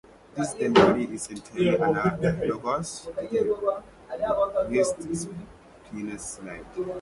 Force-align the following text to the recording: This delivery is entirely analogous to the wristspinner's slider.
This 0.33 0.55
delivery 0.55 1.03
is 1.13 1.27
entirely 1.27 1.67
analogous 1.75 3.01
to 3.01 3.11
the 3.11 3.83
wristspinner's 5.91 6.25
slider. 6.27 6.89